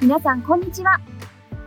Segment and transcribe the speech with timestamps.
[0.00, 1.00] 皆さん、こんにちは。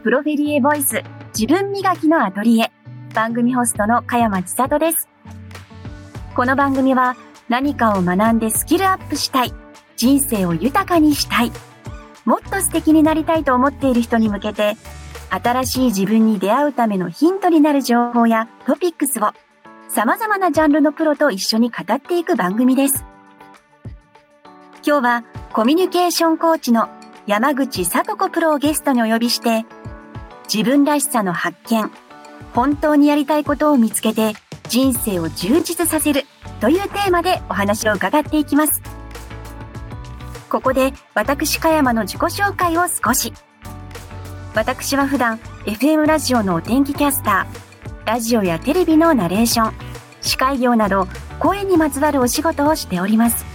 [0.04, 1.04] プロフェリエボイス、
[1.38, 2.72] 自分磨きのアトリエ。
[3.14, 5.10] 番組ホストの茅山千里です。
[6.34, 7.18] この番組は、
[7.50, 9.54] 何かを学んでスキルアップしたい。
[9.98, 11.52] 人生を豊かにしたい。
[12.24, 14.78] もっと素敵になりたいと思っている人に向けて、
[15.30, 19.34] 新しい自分に出会うためのヒントになる情報やトピックスを
[19.90, 23.04] 様々なジャンルのプロと一緒に語っていく番組です。
[24.88, 26.88] 今日はコミュニケーションコーチの
[27.28, 29.66] 山口聡子プロをゲストにお呼びして、
[30.52, 31.92] 自分らしさの発見、
[32.54, 34.34] 本当にやりたいことを見つけて
[34.68, 36.26] 人生を充実させる
[36.60, 38.82] というテーマでお話を伺っていきます。
[40.50, 43.34] ここで私、香山の自己紹介を少し。
[44.54, 49.74] 私は普段 FM ラジオのお天気キャスター、ラジオやテレビのナレーション、
[50.22, 51.08] 司会業など
[51.40, 53.46] 声にまつわるお仕事をしております。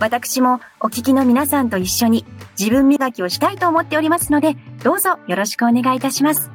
[0.00, 2.24] 私もお聞きの皆さんと一緒に
[2.58, 6.50] 自分磨きをしたいと思っておりますので、どうぞよろしくお願いいたします。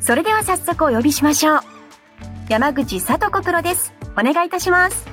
[0.00, 1.60] それでは早速お呼びしましょう。
[2.48, 3.92] 山口聡子プロです。
[4.12, 5.06] お願いいたします。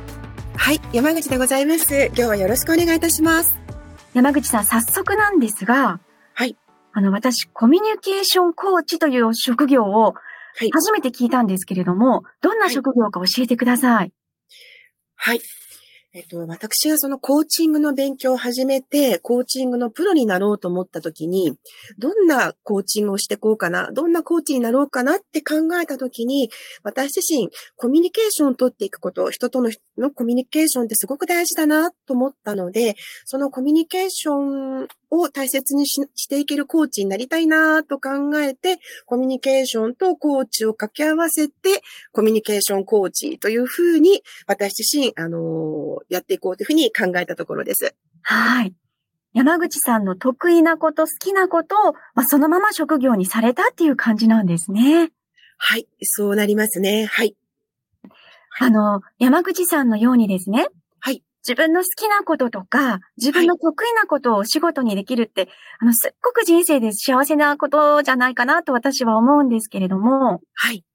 [0.56, 2.08] はい、山口でございます。
[2.08, 3.58] 今日はよろしくお願いいたします。
[4.14, 6.00] 山口さん、早速なんですが、
[6.34, 6.58] はい。
[6.94, 10.16] あの、私、コミュニケーションコーチという職業を
[10.72, 14.14] 初めて聞いたんですけれども、はい、どんな職業か教えてください。
[15.16, 15.42] はい。
[16.16, 21.58] えっと、私がそのコーチングの勉強を始めて、コーチングのプロになろうと思った時に、
[21.98, 26.50] どんなコーチングをしてこうかな、どんなコーチになろうかなって考えた時に、
[26.84, 47.96] 私自身、コミュニケーションを取っていくこと、人とののコミュニケーションってすごく大事だなと思ったので、そのコミュニケーションを大切にしていけるコーチになりたいなと考えて、コミュニケーションとコーチを掛け合わせて、コミュニケーションコーチというふうに、私自身、あのやっていこうというふうに考えたところです。
[48.22, 48.74] はい。
[49.34, 55.12] 山口さんの得意なこと、好きなことを、まあ、そのまま職業にされたっていう感じなんですね。
[55.58, 57.06] はい、そうなりますね。
[57.06, 57.36] はい。
[58.60, 60.68] あの、山口さんのようにですね。
[61.00, 61.22] はい。
[61.46, 65.50] 自分の好きなこととか、自分の得意なことをお仕事にできるって、はい、
[65.82, 70.42] あの、すっごく人生で幸せなことじゃないかなと私は思うんですけれども。
[70.54, 70.86] はい。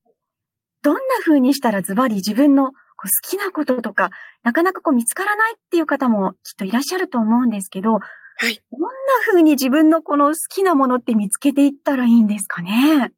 [0.82, 2.72] どんな風にしたらズバリ自分の
[3.08, 4.10] 好きなこととか、
[4.42, 8.62] なかなかこう見つからないっていう方もきっといらっしゃると思うんですけど、はい。
[8.72, 8.88] どんな
[9.26, 13.12] 風に自分のこの好きなものって見つけていったらいいんですかね？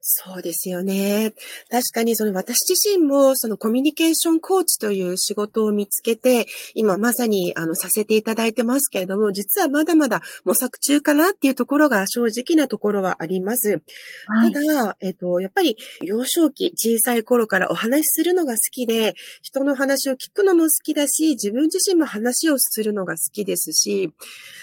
[0.00, 1.32] そうですよね。
[1.70, 13.82] 確かにその私自身もそのコミュニケーションコーチという仕事を見つけて、今まさにあのさせていただいてますけれども、実はまだまだ模索中かなっていうところが正直なところはあります。
[14.26, 24.12] はい、ただ、えっと、やっぱり幼少期、小さい頃からお話しするのが好きで、人の話を聞くのも好きだし、自分自身も話をするのが好きですし、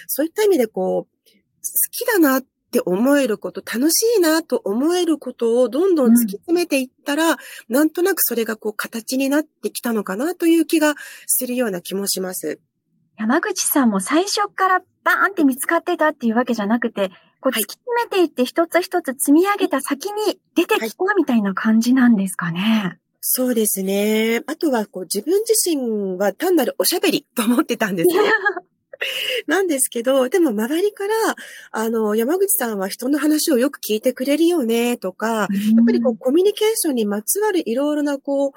[0.08, 2.46] そういった意味でこう、好きだなっ
[2.76, 7.38] って思えること、楽しいなと思えることをどんどん突き詰めていったら、うん、
[7.70, 12.60] なんとなくそれがこう形になってきたのかなという気がするような気もします。
[13.18, 22.60] 山口さんも最初からバーンって見つかってたっていうわけじゃなくて、こう突き詰めていって一つ一つ積み上げた先に出てきたみたいな感じなんですかね。
[22.60, 24.44] はいそうですね。
[24.46, 28.22] あとは、こう、自分自身は単なるおしゃべりと思ってたんですよ。
[29.48, 31.14] なんですけど、でも周りから、
[31.72, 35.48] あの、山口さんは人の話をよく聞いてくれるよね、とか、やっ
[35.86, 38.52] ぱりこう、コミュニケーションにまつわるいろいろな、こう、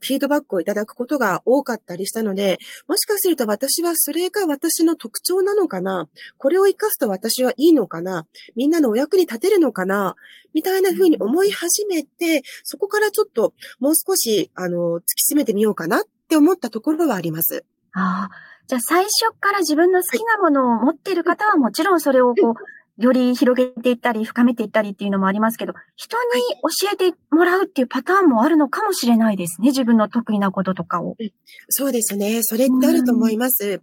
[0.00, 2.58] フィードバックをいただくことが多かったりしたので、
[2.88, 6.08] もしかすると私はそれが私の特徴なのかな
[6.38, 10.16] これを活かすと私はいいのかなみんなのお役に立てるのかな
[10.54, 17.64] みたいな風に思い始めて、そこからちょっともう少し、あの、突き詰めてみようかなって思ったところはあります。
[17.92, 18.53] ああ。
[18.66, 22.54] じゃあ最初から自分の好きなものを持っている方はもちろんそれをこう、
[22.96, 26.42] より広げていったり、深めていったりっていうのもありますけど、人に
[26.78, 29.68] 教えてもらうっていうパターンもあるのかもしれないですね。
[29.68, 31.16] 自分の得意なこととかを。
[31.68, 32.40] そうですね。
[32.42, 33.82] それってあると思います。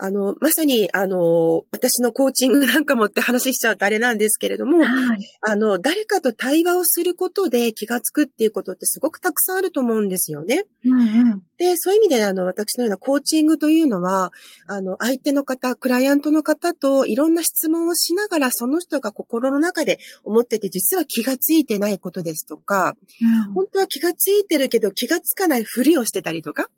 [0.00, 10.66] あの、まさに、あの、私のコーチングなんかもって話しちゃうとあれなんですけれども、はい、あの、誰かと対話をすることで気がつくっていうことってすごくたくさんあると思うんですよね。
[10.84, 11.04] うんう
[11.34, 14.32] ん、で、そういう意味で、あの、私のようなコーチングというのは、
[14.68, 26.68] あの、相手の方、クライアントの方といろんな質問をしながら、その人が心の中で思ってて、実は気がついてないことですとか、うん、本当は気がついてるけど気がつかないふりをしてたりとか、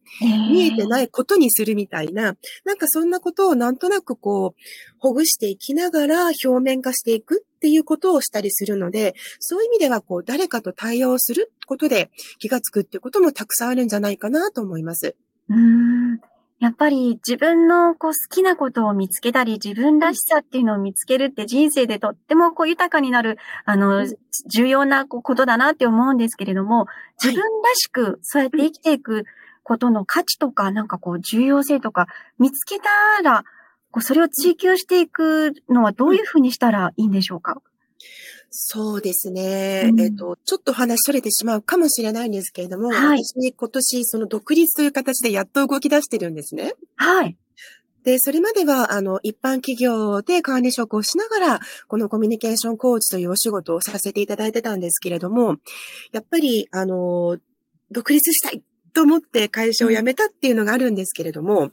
[0.50, 4.60] 見えてないことにするみたいな、なんかそんなことをなんとなくこう、
[4.98, 15.16] ほぐしていきながら表面化していくっていうことをしたりするので、そういう意味ではこう、誰かと対応することで気がつくっていうこともたくさんあるんじゃないかなと思います。
[15.48, 16.20] うん。
[16.60, 24.06] やっぱり自分のこう好きなことを見つけたり、自分らしさっていうのを見つけるって人生でとってもこう豊かになる、あの、
[24.46, 26.86] 重要なことだなって思うんですけれども、
[27.22, 29.24] 自分らしくそうやって生きていく
[29.62, 32.08] ことの価値とか、なんかこう重要性とか
[32.38, 33.44] 見つけたら、
[33.90, 37.62] こうそれを追求していくのはどういうふうにしたらいいんでしょうか？
[38.50, 39.90] そうですね。
[39.90, 46.74] うん、えっ、と、ちょっと話それてしまうかもしれないんですけれども、はい、私今年その独立という形でやっと動き出してるんですね。
[46.96, 47.36] はい。
[48.02, 55.56] で、それまでは、あの、一般企業で管理職をしながら、このコミュニケーションコーチというお仕事をさせていただいてたんですけれども、
[56.10, 57.38] やっぱり、あの、
[57.90, 61.70] 独立したいと思って会社を辞めたっていうのがあるんですけれども、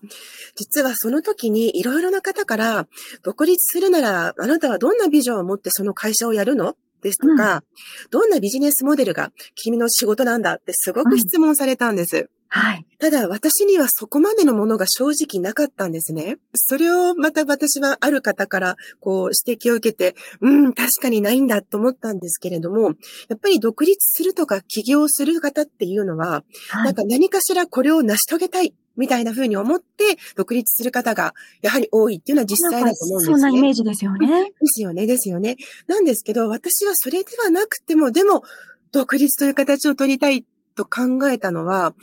[0.56, 2.88] 実はその時にいろいろな方から、
[3.24, 6.76] 独立するならあなたはどんなビジョンを持ってその会社をやるの？
[7.02, 7.62] ですとか、うん、
[8.10, 10.56] どんなビジネスモデルが君の仕事なんだ？
[10.56, 12.30] ってすごく質問されたんです。
[12.56, 12.86] うんはい。
[13.00, 16.38] ただ私にはそこまでのものが正直なかったんですね。
[16.56, 22.94] それをまた私はある方からこう指摘を受けて、うん、確かにないんだと思ったんですけれども、
[23.28, 33.34] やっぱり独立するとか起業する方っていうのは、はい、なんか何かしらこれを成し遂げたいみたいな風に思って独立する方がやはり多いっていうのは実際だと思うんですね。
[33.34, 34.46] そんなイメージですよね。
[34.46, 35.58] ですよね、ですよね。
[35.88, 38.44] なんですけど、私はそれではなくても、でも、
[38.92, 40.46] 独立という形を取りたい
[40.78, 41.94] と考えたのは、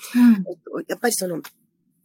[0.75, 1.41] うん、やっぱりその、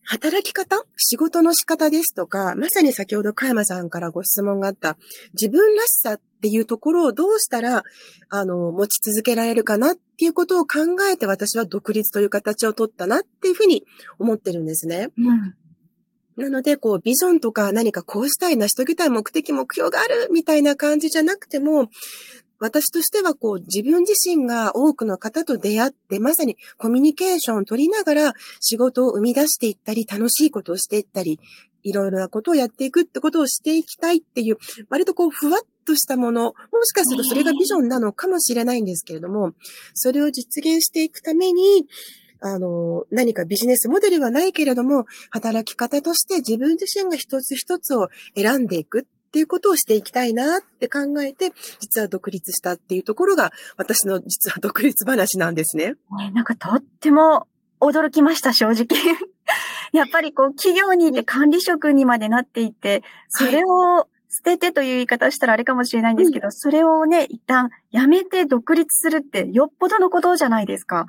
[0.04, 0.86] 働き方？
[0.98, 4.98] 仕事の仕方ですとか、まさに先ほど加山さんからご質問があった
[5.33, 7.83] 自分らしさっていうところをどうしたら、
[8.30, 10.80] あの、持ち続けられるかなっていうことを考
[11.12, 13.86] えて私は独立という形を取ったなっていうふうに
[14.18, 15.10] 思ってるんですね。
[15.16, 15.56] うん。
[16.38, 21.89] なので、こう、ビジョンとか何かこうしたい、成し遂げたい目的、目標があるみたいな感じじゃなくても、
[22.59, 31.39] 私としてはこう自分自身が多くの方と出会って、まさにコミュニケーションを取りながら仕事を生み出していったり、楽しいことをしていったり、
[31.83, 34.57] いろいろなことをやっていくってことをしていきたいっていう、
[34.89, 36.53] 割とこうふわっとしたもの、も
[36.83, 39.53] しかするとそれがビジョンなのかもしれないんですけれども、
[39.94, 41.88] それを実現していくために、
[42.41, 55.93] あの、何かビジネスモデルはないけれども、働き方として自分自身が一つ一つを選んでいくっていうことをしていきたいなって考えて、実は独立したっていうところが、私の実は独立話なんですね。
[56.17, 57.47] ねなんかとっても
[57.79, 58.87] 驚きました、正直。
[59.93, 71.05] やっぱりこう、企業にいて管理職にまでなっていて、それを捨ててという言い方したらあれかもしれないんですけど、それをね、一旦やめて独立するってよっぽどのことじゃないですか。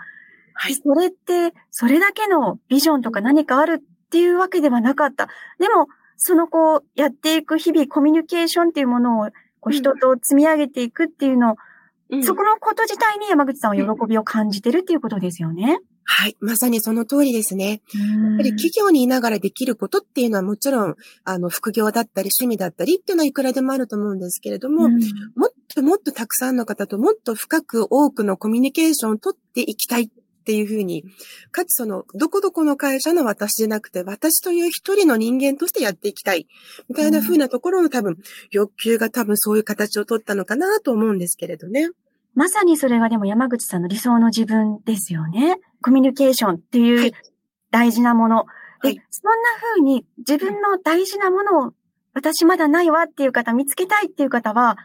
[0.54, 0.74] はい。
[0.74, 5.28] それって、それだけのビジョンとか何かあるっていうわけではなかった。
[5.58, 5.88] でも、
[6.22, 11.56] そのこう、やっていく日々コミュニケーションっていうものを、こう人と積み上げていくっていうのを、
[12.10, 15.80] うん、そこのこと自体に山口さんは喜びを感じてるっていうことですよね。
[16.04, 16.36] はい。
[16.40, 17.68] まさにその通りですね。
[17.70, 20.94] やっぱり企業にいながらできることっていうのはもちろん、
[21.24, 24.96] あの、副業だったり趣味だったりっていうのはいくらでもあると思うんですけれども、も
[25.46, 30.08] っともっとたくさんの方ともっと深く多くのコミュニケーションを取っていきたいっ
[30.50, 31.04] っていうふうに、
[31.52, 36.48] かつその、どこどこの会社の私じゃなくて、私という一人の人間としてやっていきたい。
[36.88, 38.16] みたいなふうなところの多分、
[38.50, 41.90] 欲求が多分そういう形を取ったのかなと思うんですけれどね。
[42.34, 45.56] まさにそれがでも山口さんの理想の自分ですよね。
[45.82, 47.12] コミュニケーションっていう
[47.70, 48.46] 大事なもの。
[48.80, 51.72] はい、で、そんな風に自分の大事なものを
[52.12, 54.78] 私まだないわっていう方、見つけたいっていう方は、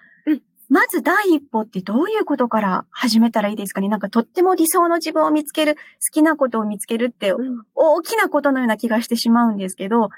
[0.69, 3.89] まず第一歩ってどういうことから始めたらいいですかね？
[3.89, 5.81] なんかとっても理想の自分を見つける、好
[6.11, 7.33] きなことを見つけるって、
[7.75, 10.09] 大きなことのような気がしてしまうんですけど、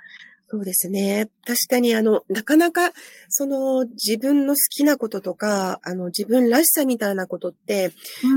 [0.50, 1.30] そうですね。
[1.46, 2.94] 確かに、あの、なかなか、
[3.28, 7.92] その、自分の好きなこととか、あの、自分らしさみたいなことって、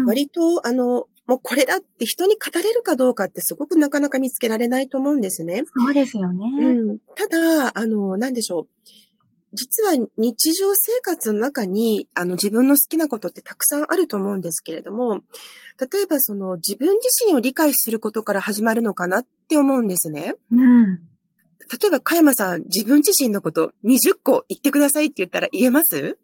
[0.07, 5.63] 割と、うん、あの、もうこれだって人に語れるかどうかってすごくなかなか見つけられないと思うんですね。
[5.73, 6.49] そうですよね。
[6.59, 6.99] うん。
[7.15, 8.69] ただ、あの、なんでしょう。
[9.53, 15.23] 実は日常生活の中に、あの自分の好きなことってたくさんあると思うんですけれども、
[15.81, 20.35] 例えばその自分自身を理解することから始まるのかなって思うんですね。
[20.53, 21.01] うん。
[21.71, 26.19] 例えば、加山さん、自分自身のこと20個言ってくださいって言ったら言えます？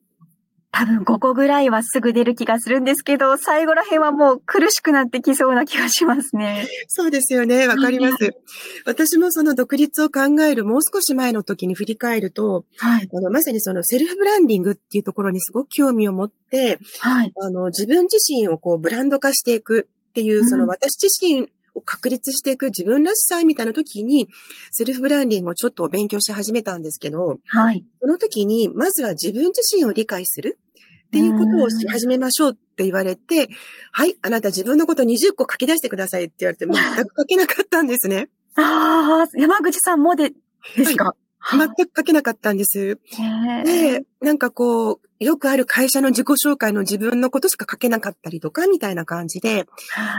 [0.77, 6.67] 多分5個ぐらいはすぐ出る気がするんですけど、最後ら辺はもう苦しくなってきそうな気がしますね。
[6.89, 7.67] そうですよね。
[7.67, 8.37] わかります。
[8.85, 24.29] 私もその独立を考えるもう少し前の時に振り返ると、はい、あのまさにそのセルフブランディングっていうところにすごく興味を持って、はい、あの自分自身をこうブランド化していくっていう、その私自身を確立していく自分らしさみたいな時に、
[24.71, 27.85] セルフブランディングをちょっと勉強し始めたんですけど、はい。
[28.01, 30.59] その時に、まずは自分自身を理解する。
[31.07, 33.49] っていうことをし始めましょうって言われて、
[33.93, 38.29] はい、あなた自分のこと20個書き出してくださいって言われて、全く書けなかったんですね。
[38.57, 40.33] ああ、山口さんもで、
[40.77, 41.15] ですか、
[41.51, 42.99] 全く書けなかったんです。
[43.65, 49.67] で、なんかこう、よくある会社の自己紹介の自分のことしか書けなかったりとか、みたいな感じで、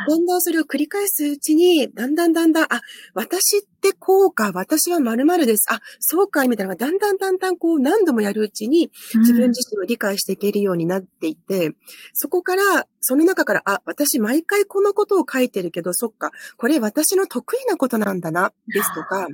[0.07, 2.81] だんだんそれを繰り返すうちに、だんだんだんだん、あ、
[3.13, 5.67] 私ってこうか、私は〇〇です。
[5.69, 11.75] あ、そうか、みたいなのが、だんだんだんだんこう何度もやるうちに、自分自身を理解していけるようになっていて、うん、
[12.13, 19.27] そこから、その中から、あ、私毎回このことを書いてるけど、そっか、これ私の得意なことなんだな、ですとか、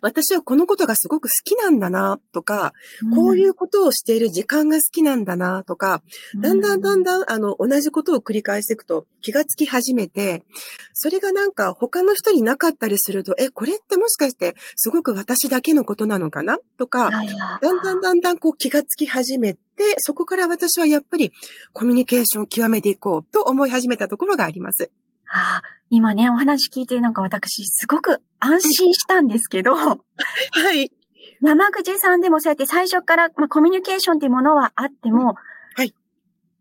[0.00, 2.72] 私はこのことがすごく好きなんだな、とか、
[3.14, 6.02] こういうことをしている時間が好きなんだな、とか、
[6.40, 10.44] だんだんだんだん、あの、同じことを繰り返していくと気がつき始めて、
[10.92, 19.60] それがなんか他の人になかったりすると、え、これってもしかしてすごく私だけのことなのかなとか、だんだんだんだんこう気がつき始めて、
[19.98, 21.32] そこから私はやっぱり
[21.72, 24.90] コミュニケーションを極めていこうと思い始めたところがあります。
[25.34, 29.98] ああ、今ね、お話聞いてなんか私すごく安心したんですけど、は
[30.74, 30.92] い。
[31.40, 35.34] 山口さんでもそうやって最初から、まあ、コミュニケーションっていうものはあっても、
[35.74, 35.94] はい。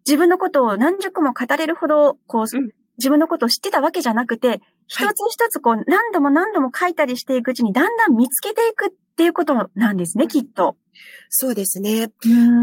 [0.08, 10.78] 自分のことを何十個も語れるほど、こう、うん、自分のことを知ってたわけじゃなくて、一つ一つこう、何度も何度も書いたりしていくうちに、だんだん見つけていくっていうことなんですね、きっと。
[11.30, 12.10] そうですね。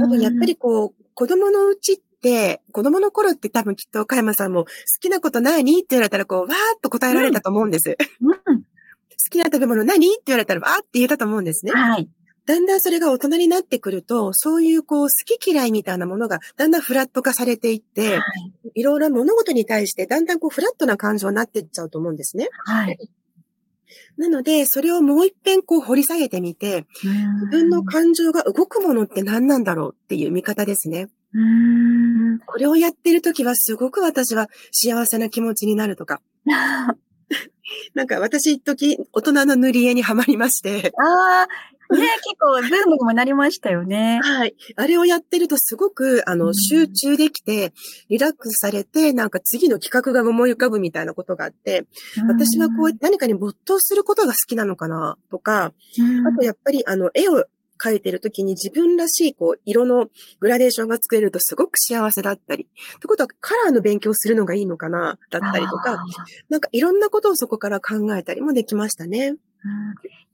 [0.01, 2.03] 多分やっぱりこう、子供のうち、
[2.73, 4.71] 子供の頃って多分きっと岡山さんも好
[5.01, 5.73] きなこと何？
[5.73, 7.97] って言われたらこう、わーっと答えられたと思うんです。
[8.21, 8.63] うん。
[8.63, 8.65] 好
[9.31, 10.07] きな食べ物何？
[10.09, 11.73] って言われたらわーって言えたと思うんですね。
[11.73, 12.09] はい。
[12.47, 15.09] だんだんそれが大人になってくると、そういうこう好
[15.39, 18.25] き嫌いみたいなものがだんだんフラット化されていって、は
[18.65, 22.49] い、いろいろ物事に対してだんだんこうフラットな感情になっていっちゃうと思うんですね。
[22.65, 22.99] はい。
[24.17, 31.09] なので、それをもう一遍こう掘り下げてみて、自分の感情が動くものって何なんだろうっていう見方ですね。
[31.35, 36.21] うんこれをやってるときはすごく私は幸せな気持ちになるとか。
[37.95, 40.93] なんか私一時大人の塗り絵にはまりまして。
[40.99, 41.47] あ
[41.91, 44.21] あ、ね結構ブームにもなりましたよね。
[44.23, 44.55] はい。
[44.77, 47.73] あれをやってるとすごく、あの、集中できて、
[48.09, 51.87] リラックスされて、なんか次の企画が思い浮かぶみたいなことがあって、
[52.27, 55.73] 私はこう何かに没頭することが好きなのかなとか、
[56.27, 57.45] あとやっぱりあの、絵を
[57.79, 60.09] 描いてる時に自分らしいこう色の
[60.41, 62.65] グラデーションが作れるとすごく幸せだったり。
[62.65, 66.05] ってことはカラーの勉強するのがいいのかなだったりとか、
[66.49, 69.29] なんかいろんなことをそこから考えたりもできましたね。
[69.29, 69.39] うん、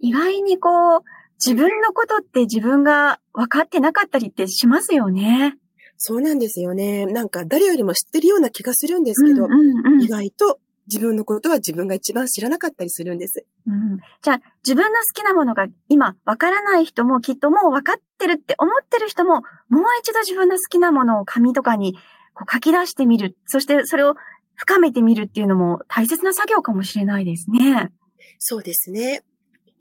[0.00, 1.00] 意外にこう、
[1.44, 5.56] 自分のことって自分が分かってなかったりってしますよね。
[5.96, 7.06] そうなんですよね。
[7.06, 13.44] なんか誰よりも知ってるような気がするんですけど、うんうんうん、意外と自分のことは自分が一番知らなかったりするんです。
[13.66, 21.94] うん、じゃあ、自分の好きなものが今わからない人もきっともうわかってるって思ってる人も、もう一度自分の好きなものを紙とかに
[22.34, 23.36] こう書き出してみる。
[23.46, 24.14] そしてそれを
[24.56, 27.90] 深めてみるっていうのも大切な作業かもしれないですね。
[28.38, 29.22] そうですね。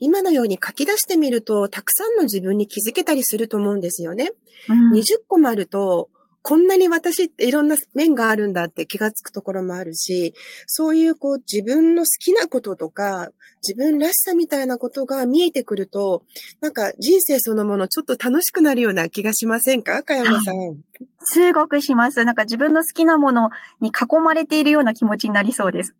[0.00, 4.32] 今のように書き出してみると、たくさんの自分に気づけたりすると思うんですよね。
[4.68, 6.08] うん、20個もあると、
[6.46, 10.34] こんなに私っていろんな面があるんだって気がつくところもあるし、
[10.66, 13.30] そういうこう自分の好きなこととか、
[13.66, 16.22] 自分らしさみたいなことが見えてくると、
[16.60, 20.02] なんか人生そのものちょっと楽しくなるような気がしませんか？
[20.02, 20.76] かやまさん。
[21.20, 22.26] すごくします。
[22.26, 23.48] なんか自分の好きなもの
[23.80, 25.94] に囲まれているような気持ちになりそうです。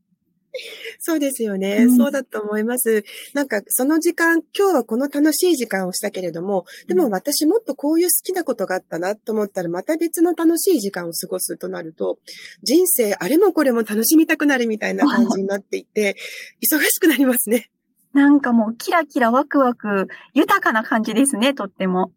[0.99, 1.97] そうですよね、うん。
[1.97, 3.05] そうだと思います。
[3.33, 12.19] なんか、その時間、今日はこの楽しい時間をしたけれども、でも私もっとこういう好きなことがあったなと思ったら、また別の楽しい時間を過ごすとなると、
[12.63, 16.17] 人生、あれもこれも楽しみたくなるみたいな感じになっていて、
[16.63, 17.71] 忙しくなりますね。
[18.13, 22.13] なんかもう、キラキラワクワク、豊かな感じですね、とっても。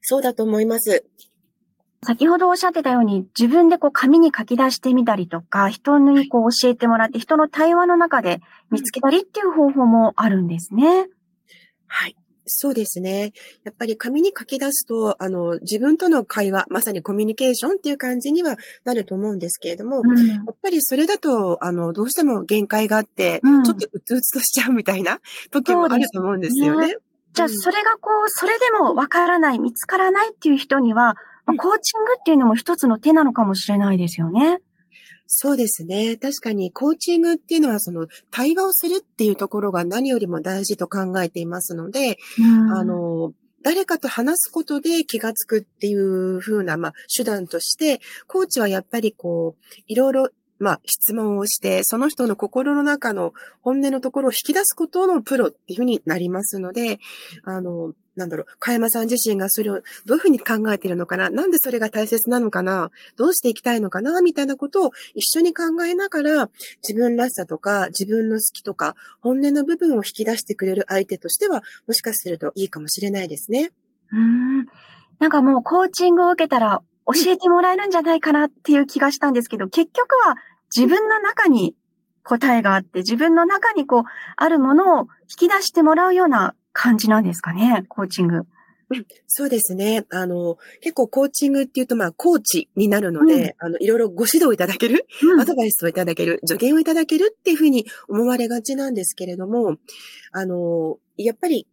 [0.00, 1.04] そうだと思います。
[2.06, 11.08] 先ほどおっしゃってたように、自分でこう紙に書き出してみたりとか、人にこう教えてもらって、人の対話の中で見つけたりっていう方法もあるんですね。
[11.88, 12.16] はい。
[12.44, 13.32] そうですね。
[13.64, 25.18] やっぱり紙に書き出すと、あの、自分との会話、まさにコミュニケーションっていう感じにはなると思うんですけれども、うん、やっぱりそれだと、あの、どうしても限界があって、うん、ちょっとうつうつとしちゃうみたいな
[25.50, 26.86] 時もあると思うんですよね。
[26.86, 26.96] ね
[27.32, 34.58] じゃあ、それがこう、それでもわからない、見つからないっていう人には、まあ、コーチングっていうのも一つの手なのかもしれないですよね。
[35.26, 36.16] そうですね。
[36.16, 42.18] 確かに、コーチングっていうのは、その、対話をするっていうところが何よりも大事と考えていますので、
[42.72, 56.98] あの、誰かと話すことで気がつくっていう風な、まあ、手段として、コーチはやっぱりこう、いろいろまあ、質問をして、その人の心の中の本音のところを引き出すことのプロっていうふうになりますので、
[57.44, 66.50] あの、なんだろう、かやまさん自身がそれをどういうふうに考えているのかななんでそれが大切なのかなどうしていきたいのかなみたいなことを一緒に考えながら、
[66.82, 73.70] 自分らしさとか、自分の好きとか、本音の部分を引き出してくれる相手としては、もしかするといいかもしれないですね。
[74.12, 74.66] うん。
[75.18, 80.36] なんかもうコーチングを受けたら教えてもらえるんじゃないかなっていう気がしたんですけど、結局は
[80.74, 81.74] 自分の中に
[82.22, 84.02] 答えがあって、自分の中にこう、
[84.36, 88.42] あるものを引き出してもらうような感じなんですかね、コーチング。
[89.26, 90.04] そうですね。
[90.10, 99.76] あの、結構コーチングっていうと、まあ、コーチになるので、うん、あの、いろいろご指導いただける、うん、アドバイスをいただける、助言をいただけるっていうふうに思われがちなんですけれども、
[100.30, 101.66] あの、やっぱり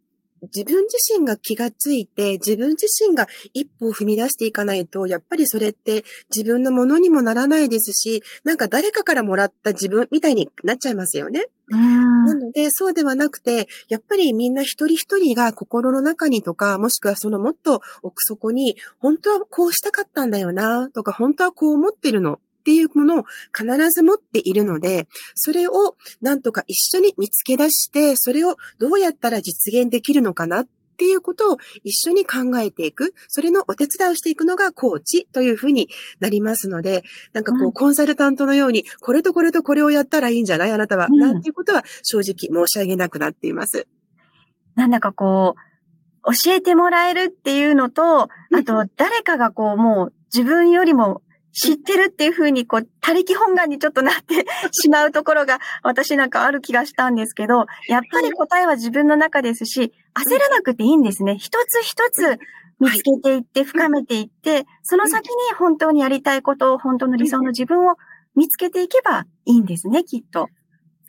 [0.43, 6.03] 自分自身が気がついて、自分自身が一歩を踏み出していかないと、やっぱりそれって
[6.35, 11.47] 自分のものにもならないですし、なんか誰かからもらった自分みたいになっちゃいますよね。
[11.69, 23.23] なので、そうではなくて、やっぱりみんな一人一人が心の中にとか、もしくはそのもっと奥底に、本当はこうしたかったんだよな、とか、本当はこう思ってるのっていうものを
[23.55, 35.89] 必ず持っているので、それをなんとか一緒に見つけ出して、それをどうやったら実現できるのかなっていうことを一緒に考えていく、それのお手伝いをしていくのがコーチというふうに
[36.21, 37.03] なりますので、
[37.33, 40.71] なんかこう、コンサルタントのように、これとこれとこれをやったらいいんじゃない？
[40.71, 43.87] あなたは、うん、なんていうことは正直申し上げなくなっています。
[44.75, 48.29] なんだかこう、教えてもらえるっていうのと、あ
[48.65, 51.22] と誰かがこう、もう自分よりも
[51.53, 61.37] 知ってるっていうふうに、こう、他力本願にちょっとなって しまうところが、私なんかある気がしたんですけど、やっぱり答えは自分の中ですし、焦らなくていいんですね。
[61.37, 62.39] 一つ一つ
[62.79, 67.95] 見つけていって、深めていって、その先に本当にやりたいことを、本当の理想の自分を
[68.35, 70.47] 見つけていけばいいんですね、きっと。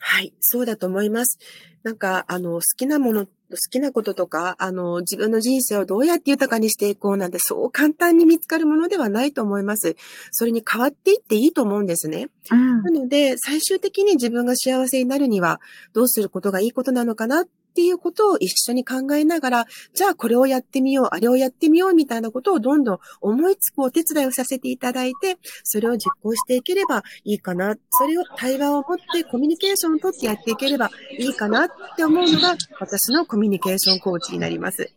[0.06, 1.38] はい、そうだと思います。
[1.82, 9.96] なんか、あの、好きなもの好きなこととか、あの、自分の人生をどうやって豊かにしていこうなんて、そう簡単に見つかるものではないと思います。
[10.30, 12.28] それに変わっていっていいと思うんですね。
[12.50, 15.60] うん、なので、最終的に自分が幸せになるには、
[15.94, 27.74] どうすることがいいことなのかなっっていうことを一緒に考えながら、じゃあこれをやってみよう、あれをやってみようみたいなことをどんどん思いつくお手伝いをさせていただいて、それを実行していければいいかな。
[27.90, 34.88] それを対話を持ってコミュニケーションをとってやっていければいいかなって思うのが私のコミュニケーションコーチになります。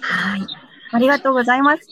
[0.00, 0.46] はい。
[0.92, 1.82] ありがとうございます。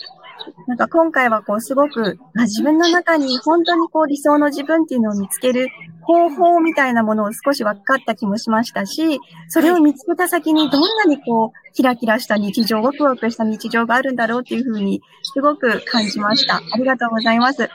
[0.67, 5.69] なんか今回はこうすごくま、自分の中に本当にこう理想の自分っていうのを見つける
[6.03, 16.57] 方法みたいなものを少し分かった気もしましたし、それを見つけた先にどんなにこう、キラキラした日常、ワクワクした日常があるんだろうっていうふうに、すごく感じました。
[16.57, 17.59] ありがとうございます。
[17.59, 17.69] ぜ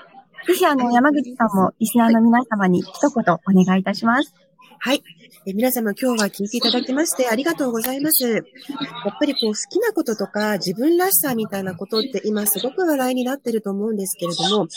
[0.54, 4.47] ひあの、山口さんもリスナーの皆様に一言お願いいたします。
[4.80, 5.02] はい。
[5.46, 8.28] え皆様今日は聞いていただきましてありがとうございます。
[8.28, 8.44] やっ
[9.20, 14.68] ぱりこう好きなこととか自分らしさみたいなことって今すごく話題になってると思うんですけれども、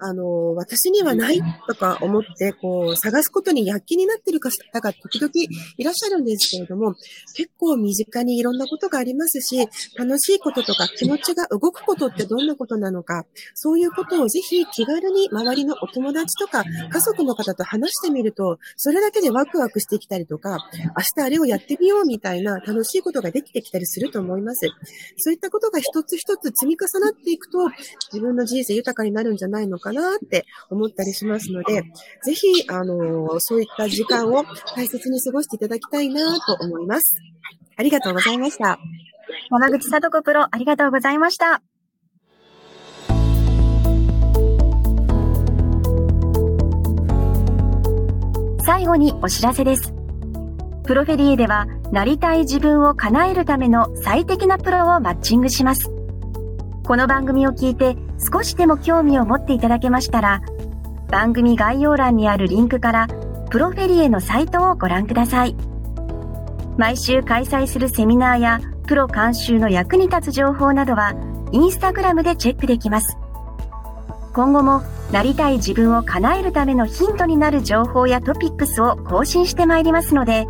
[0.00, 5.30] あの、私にはないとか思ってこう探すことに躍起になってる方が時々
[5.76, 6.94] いらっしゃるんですけれども、
[7.34, 9.56] 結構身近にいろんなことがありますし、
[9.96, 20.58] 楽しいこととか気持ちが動くことってどんなことなのか、そういうことをぜひ気軽に周りのお友達とか家族の方と話してみると、それだけでワワクワクしてきたりとか、
[20.96, 24.66] 明日あれをやってみようみたいな楽しいことができてきたりすると思います。
[25.18, 27.58] そういったことが一つ一つ積み重なっていくと、
[28.12, 31.82] 自分の人生豊かになるんじゃないのかなって思ったりしますので、
[32.24, 37.16] ぜひ、あの、そういった時間を大切に過ごしていただきたいなと思います。
[37.76, 38.78] ありがとうございました。
[39.50, 41.73] 山口さとこプロ、ありがとうございました。
[48.64, 49.92] 最後にお知らせです。
[50.84, 55.90] プロフェリエでは、なりたい自分を叶えるための最適なプロをマッチングします。
[56.86, 60.40] この番組を聞いて少しでも興味を持っていただけましたら、
[61.10, 63.06] 番組概要欄にあるリンクから、
[63.50, 65.54] プロフェリエのサイトをご覧ください。
[66.78, 71.12] 毎週開催するセミナーやプロ監修の役に立つ情報などは、
[71.52, 73.18] インスタグラムでチェックできます。
[74.34, 80.46] 今後もなりたい自分を叶えるためのヒントになる情報やトピックスを更新してまいりますので、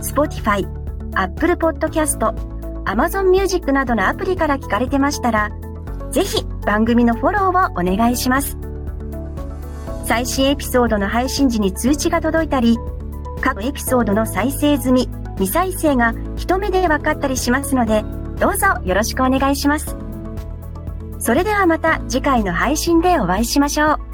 [0.00, 0.66] Spotify、
[1.14, 2.18] Apple Podcast、
[2.84, 5.50] Amazon Music などのアプリから聞かれてましたら、
[6.10, 8.56] ぜひ番組のフォローをお願いします。
[10.06, 12.78] 最新エピソードの配信時に通知が届いたり、
[13.42, 18.04] 各エピソードの再生済み、未再生が一目で分かったりしますので、
[18.38, 20.11] どうぞよろしくお願いします。
[21.22, 24.11] それではまた次回の配信でお会いしましょう。